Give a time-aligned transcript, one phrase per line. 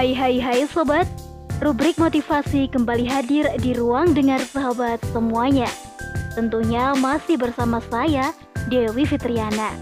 [0.00, 1.04] Hai hai hai sobat,
[1.60, 5.68] rubrik motivasi kembali hadir di ruang dengar sahabat semuanya.
[6.32, 8.32] Tentunya masih bersama saya,
[8.72, 9.76] Dewi Fitriana.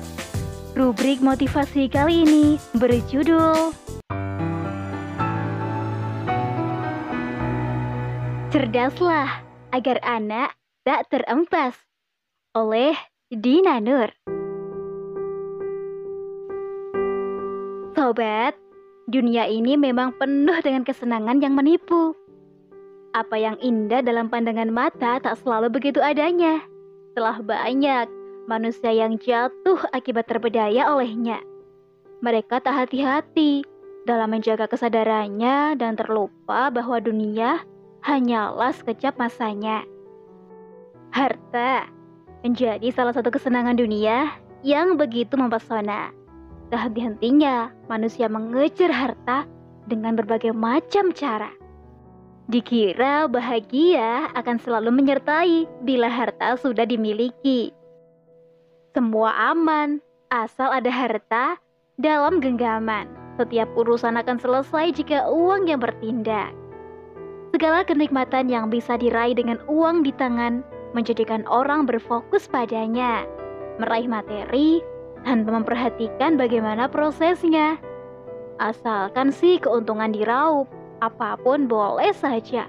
[0.74, 3.70] Rubrik motivasi kali ini berjudul
[8.50, 11.78] Cerdaslah agar anak tak terempas
[12.58, 12.98] oleh
[13.30, 14.10] Dina Nur.
[17.94, 18.58] Sobat,
[19.08, 22.12] dunia ini memang penuh dengan kesenangan yang menipu.
[23.16, 26.60] Apa yang indah dalam pandangan mata tak selalu begitu adanya.
[27.16, 28.06] Telah banyak
[28.46, 31.40] manusia yang jatuh akibat terpedaya olehnya.
[32.20, 33.64] Mereka tak hati-hati
[34.04, 37.64] dalam menjaga kesadarannya dan terlupa bahwa dunia
[38.04, 39.88] hanyalah sekejap masanya.
[41.16, 41.88] Harta
[42.44, 46.17] menjadi salah satu kesenangan dunia yang begitu mempesona.
[46.68, 49.48] Tak henti-hentinya manusia mengejar harta
[49.88, 51.48] dengan berbagai macam cara.
[52.48, 57.72] Dikira bahagia akan selalu menyertai bila harta sudah dimiliki.
[58.92, 60.00] Semua aman,
[60.32, 61.60] asal ada harta
[62.00, 63.08] dalam genggaman.
[63.36, 66.52] Setiap urusan akan selesai jika uang yang bertindak.
[67.52, 70.60] Segala kenikmatan yang bisa diraih dengan uang di tangan
[70.92, 73.24] menjadikan orang berfokus padanya,
[73.80, 74.84] meraih materi,
[75.22, 77.78] tanpa memperhatikan bagaimana prosesnya.
[78.58, 80.66] Asalkan sih keuntungan diraup,
[80.98, 82.66] apa pun boleh saja.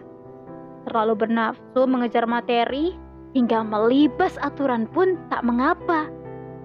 [0.86, 2.94] Terlalu bernafsu mengejar materi
[3.34, 6.10] hingga melibas aturan pun tak mengapa.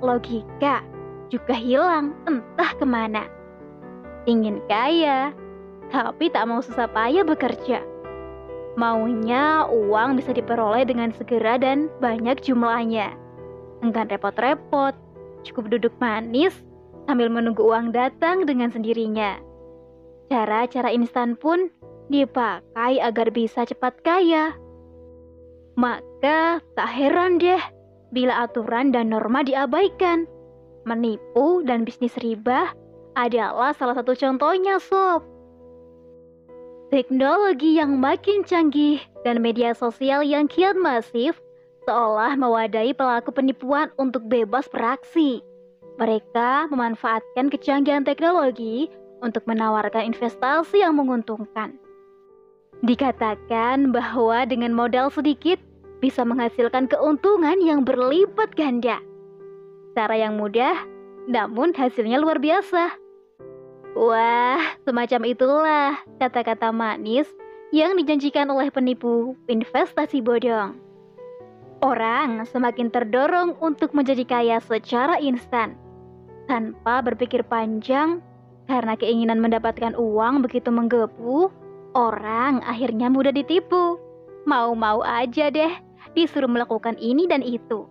[0.04, 0.84] Logika
[1.32, 3.24] juga hilang entah ke mana.
[4.24, 5.32] Ingin kaya,
[5.92, 7.84] tapi tak mau susah payah bekerja.
[8.74, 13.14] Maunya uang bisa diperoleh dengan segera dan banyak jumlahnya.
[13.84, 14.96] Enggan repot-repot,
[15.44, 16.56] cukup duduk manis
[17.04, 19.36] sambil menunggu uang datang dengan sendirinya.
[20.32, 21.68] Cara-cara instan pun
[22.08, 24.56] dipakai agar bisa cepat kaya.
[25.76, 27.60] Maka tak heran deh
[28.14, 30.24] bila aturan dan norma diabaikan.
[30.84, 32.72] Menipu dan bisnis riba
[33.16, 35.24] adalah salah satu contohnya sob.
[36.92, 41.34] Teknologi yang makin canggih dan media sosial yang kian masif
[41.84, 45.44] seolah mewadahi pelaku penipuan untuk bebas beraksi.
[46.00, 48.90] Mereka memanfaatkan kecanggihan teknologi
[49.22, 51.78] untuk menawarkan investasi yang menguntungkan.
[52.84, 55.56] Dikatakan bahwa dengan modal sedikit
[56.02, 59.00] bisa menghasilkan keuntungan yang berlipat ganda.
[59.96, 60.76] Cara yang mudah,
[61.30, 62.92] namun hasilnya luar biasa.
[63.94, 67.30] Wah, semacam itulah kata-kata manis
[67.70, 70.83] yang dijanjikan oleh penipu investasi bodong.
[71.84, 75.76] Orang semakin terdorong untuk menjadi kaya secara instan,
[76.48, 78.24] tanpa berpikir panjang
[78.64, 81.52] karena keinginan mendapatkan uang begitu menggebu,
[81.92, 84.00] orang akhirnya mudah ditipu.
[84.48, 85.76] Mau-mau aja deh
[86.16, 87.84] disuruh melakukan ini dan itu.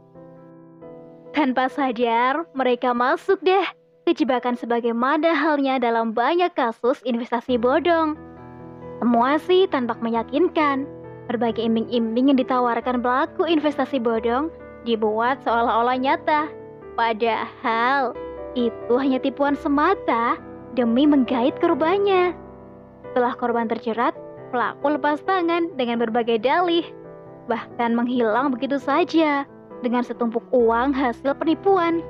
[1.37, 3.65] Tanpa sadar, mereka masuk deh
[4.09, 8.17] ke jebakan sebagaimana halnya dalam banyak kasus investasi bodong.
[8.97, 10.89] Semua sih tampak meyakinkan,
[11.33, 14.53] Berbagai iming-iming yang ditawarkan pelaku investasi bodong
[14.85, 16.45] dibuat seolah-olah nyata.
[16.93, 18.13] Padahal
[18.53, 20.37] itu hanya tipuan semata
[20.77, 22.37] demi menggait korbannya.
[23.09, 24.13] Setelah korban terjerat,
[24.53, 26.85] pelaku lepas tangan dengan berbagai dalih,
[27.49, 29.41] bahkan menghilang begitu saja
[29.81, 32.05] dengan setumpuk uang hasil penipuan.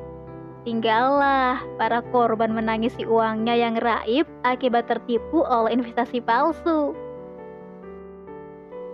[0.68, 6.92] Tinggallah para korban menangisi uangnya yang raib akibat tertipu oleh investasi palsu.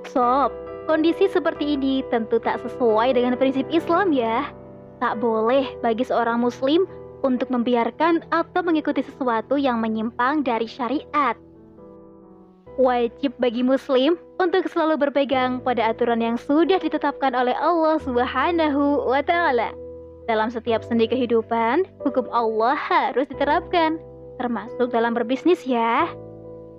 [0.10, 0.50] Sob,
[0.90, 4.50] kondisi seperti ini tentu tak sesuai dengan prinsip Islam ya.
[4.98, 6.90] Tak boleh bagi seorang muslim
[7.22, 11.38] untuk membiarkan atau mengikuti sesuatu yang menyimpang dari syariat.
[12.80, 19.20] Wajib bagi muslim untuk selalu berpegang pada aturan yang sudah ditetapkan oleh Allah Subhanahu wa
[19.22, 19.76] taala.
[20.26, 24.00] Dalam setiap sendi kehidupan, hukum Allah harus diterapkan,
[24.40, 26.08] termasuk dalam berbisnis ya.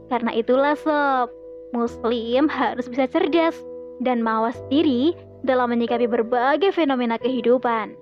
[0.09, 1.29] Karena itulah sob,
[1.71, 3.55] Muslim harus bisa cerdas
[4.03, 5.15] dan mawas diri
[5.47, 7.95] dalam menyikapi berbagai fenomena kehidupan.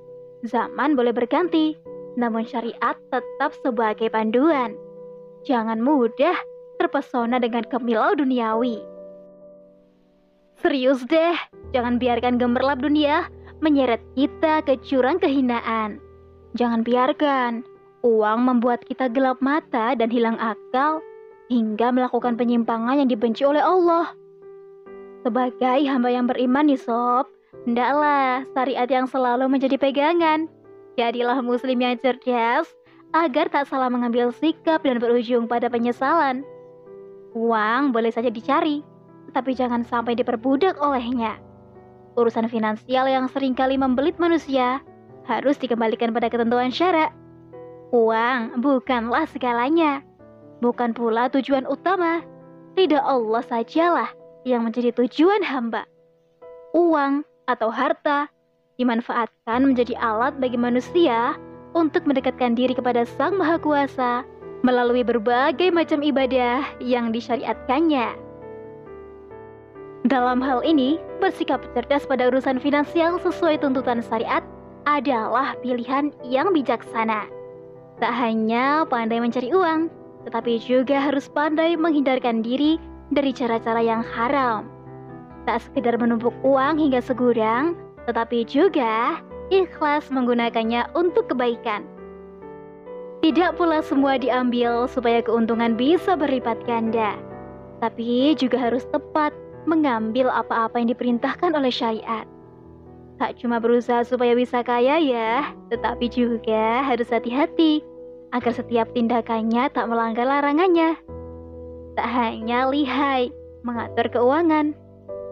[0.46, 1.74] Zaman boleh berganti,
[2.14, 4.74] namun syariat tetap sebagai panduan.
[5.46, 6.34] Jangan mudah
[6.78, 8.80] terpesona dengan kemilau duniawi.
[10.58, 11.38] Serius deh,
[11.70, 13.30] jangan biarkan gemerlap dunia
[13.62, 16.02] menyeret kita ke jurang kehinaan.
[16.58, 17.62] Jangan biarkan
[18.02, 21.02] uang membuat kita gelap mata dan hilang akal
[21.48, 24.12] hingga melakukan penyimpangan yang dibenci oleh Allah.
[25.24, 27.26] Sebagai hamba yang beriman nih sob,
[27.66, 30.46] hendaklah syariat yang selalu menjadi pegangan.
[30.94, 32.68] Jadilah muslim yang cerdas
[33.16, 36.44] agar tak salah mengambil sikap dan berujung pada penyesalan.
[37.32, 38.84] Uang boleh saja dicari,
[39.32, 41.36] tapi jangan sampai diperbudak olehnya.
[42.18, 44.82] Urusan finansial yang sering kali membelit manusia
[45.28, 47.12] harus dikembalikan pada ketentuan syarak.
[47.92, 50.02] Uang bukanlah segalanya,
[50.60, 52.22] bukan pula tujuan utama.
[52.78, 54.10] Tidak Allah sajalah
[54.46, 55.82] yang menjadi tujuan hamba.
[56.76, 58.30] Uang atau harta
[58.78, 61.34] dimanfaatkan menjadi alat bagi manusia
[61.74, 64.22] untuk mendekatkan diri kepada Sang Maha Kuasa
[64.62, 68.14] melalui berbagai macam ibadah yang disyariatkannya.
[70.06, 74.40] Dalam hal ini, bersikap cerdas pada urusan finansial sesuai tuntutan syariat
[74.86, 77.26] adalah pilihan yang bijaksana.
[77.98, 79.90] Tak hanya pandai mencari uang,
[80.26, 82.80] tetapi juga harus pandai menghindarkan diri
[83.14, 84.66] dari cara-cara yang haram.
[85.46, 91.84] Tak sekedar menumpuk uang hingga segudang, tetapi juga ikhlas menggunakannya untuk kebaikan.
[93.18, 97.18] Tidak pula semua diambil supaya keuntungan bisa berlipat ganda,
[97.82, 99.34] tapi juga harus tepat
[99.66, 102.24] mengambil apa-apa yang diperintahkan oleh syariat.
[103.18, 107.82] Tak cuma berusaha supaya bisa kaya ya, tetapi juga harus hati-hati
[108.32, 110.96] agar setiap tindakannya tak melanggar larangannya.
[111.96, 113.32] Tak hanya lihai
[113.66, 114.76] mengatur keuangan,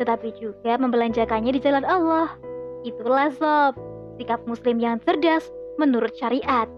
[0.02, 2.34] tetapi juga membelanjakannya di jalan Allah.
[2.82, 3.78] Itulah sob,
[4.19, 5.48] sikap muslim yang cerdas
[5.81, 6.69] menurut syariat.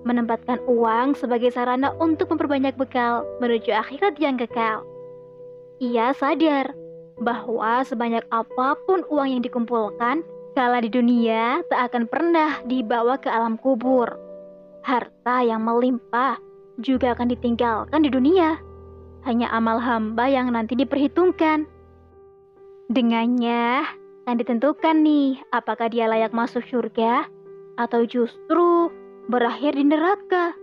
[0.00, 4.80] Menempatkan uang sebagai sarana untuk memperbanyak bekal menuju akhirat yang kekal.
[5.80, 6.72] Ia sadar
[7.20, 10.24] bahwa sebanyak apa pun uang yang dikumpulkan,
[10.56, 14.29] kala di dunia tak akan pernah dibawa ke alam kubur.
[14.80, 16.40] Harta yang melimpah
[16.80, 18.56] juga akan ditinggalkan di dunia.
[19.28, 21.68] Hanya amal hamba yang nanti diperhitungkan.
[22.88, 23.84] Dengannya
[24.24, 27.28] akan ditentukan nih apakah dia layak masuk surga
[27.76, 28.88] atau justru
[29.28, 30.56] berakhir di neraka.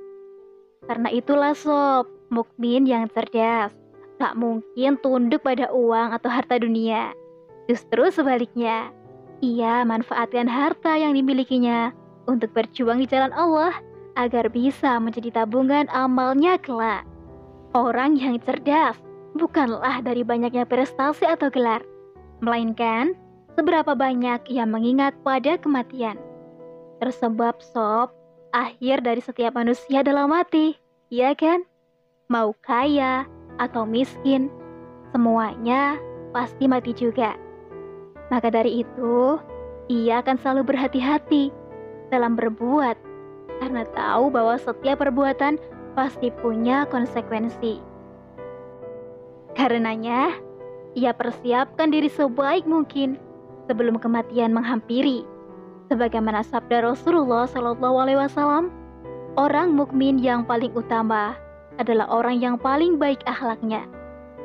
[0.89, 3.73] Karena itulah sob, mukmin yang cerdas
[4.17, 7.13] tak mungkin tunduk pada uang atau harta dunia.
[7.69, 8.89] Justru sebaliknya,
[9.45, 11.93] ia manfaatkan harta yang dimilikinya
[12.25, 13.77] untuk berjuang di jalan Allah
[14.17, 17.05] agar bisa menjadi tabungan amalnya kelak.
[17.77, 18.97] Orang yang cerdas
[19.37, 21.85] bukanlah dari banyaknya prestasi atau gelar,
[22.41, 23.13] melainkan
[23.53, 26.17] seberapa banyak ia mengingat pada kematian.
[26.97, 28.09] Tersebab sob,
[28.57, 30.73] akhir dari setiap manusia adalah mati,
[31.13, 31.61] ya kan?
[32.27, 33.29] Mau kaya,
[33.61, 34.49] atau miskin,
[35.13, 36.01] semuanya
[36.33, 37.37] pasti mati juga.
[38.33, 39.37] Maka dari itu,
[39.87, 41.53] ia akan selalu berhati-hati
[42.11, 43.06] dalam berbuat
[43.61, 45.57] karena tahu bahwa setiap perbuatan
[45.97, 47.81] pasti punya konsekuensi.
[49.57, 50.37] Karenanya,
[50.93, 53.17] ia persiapkan diri sebaik mungkin
[53.65, 55.25] sebelum kematian menghampiri.
[55.89, 58.69] Sebagaimana sabda Rasulullah Shallallahu Alaihi Wasallam,
[59.39, 61.33] orang mukmin yang paling utama
[61.81, 63.85] adalah orang yang paling baik akhlaknya.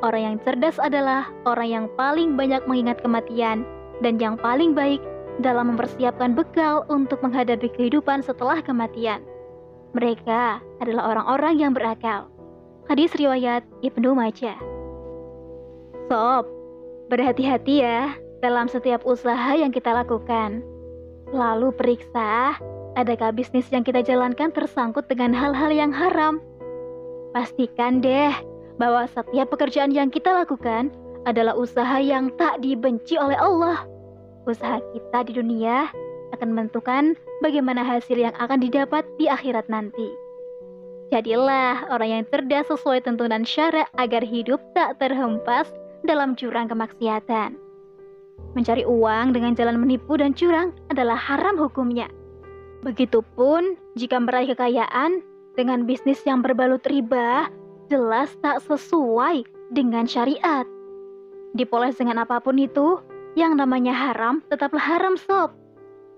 [0.01, 3.63] Orang yang cerdas adalah orang yang paling banyak mengingat kematian
[4.01, 4.99] dan yang paling baik
[5.41, 9.21] dalam mempersiapkan bekal untuk menghadapi kehidupan setelah kematian.
[9.93, 12.29] Mereka adalah orang-orang yang berakal.
[12.89, 14.57] Hadis riwayat Ibnu Majah.
[16.11, 16.45] Sob,
[17.07, 18.13] berhati-hati ya
[18.43, 20.61] dalam setiap usaha yang kita lakukan.
[21.31, 22.59] Lalu periksa,
[22.99, 26.43] adakah bisnis yang kita jalankan tersangkut dengan hal-hal yang haram
[27.33, 28.29] Pastikan deh
[28.77, 30.93] bahwa setiap pekerjaan yang kita lakukan
[31.25, 33.89] adalah usaha yang tak dibenci oleh Allah.
[34.43, 35.87] Usaha kita di dunia
[36.35, 40.11] akan menentukan bagaimana hasil yang akan didapat di akhirat nanti.
[41.13, 45.69] Jadilah orang yang cerdas sesuai tuntunan syarat agar hidup tak terhempas
[46.03, 47.55] dalam jurang kemaksiatan.
[48.57, 52.09] Mencari uang dengan jalan menipu dan curang adalah haram hukumnya.
[52.83, 55.23] Begitupun jika meraih kekayaan
[55.55, 57.47] dengan bisnis yang berbalut riba
[57.87, 60.65] jelas tak sesuai dengan syariat.
[61.53, 62.97] Dipoles dengan apa pun itu,
[63.33, 65.53] yang namanya haram tetaplah haram sob.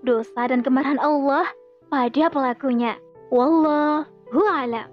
[0.04, 1.48] Dosa dan kemarahan Allah
[1.88, 2.94] pada pelakunya.
[3.32, 4.86] Wallahu a'lam.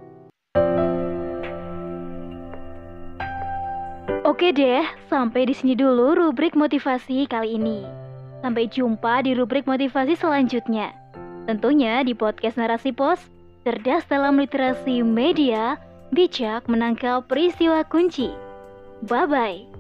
[4.24, 7.84] Oke deh, sampai di sini dulu rubrik motivasi kali ini.
[8.40, 10.96] Sampai jumpa di rubrik motivasi selanjutnya.
[11.44, 13.20] Tentunya di podcast Narasi Pos
[13.68, 15.80] cerdas dalam literasi media,
[16.12, 18.32] bijak menangkap peristiwa kunci.
[19.08, 19.73] Bye-bye.